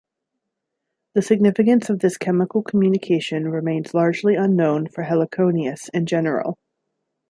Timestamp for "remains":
3.51-3.93